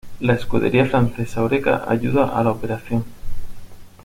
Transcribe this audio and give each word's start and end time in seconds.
La 0.21 0.33
escudería 0.33 0.87
francesa 0.87 1.43
Oreca 1.43 1.85
ayuda 1.87 2.29
a 2.35 2.43
la 2.43 2.49
operación. 2.49 3.05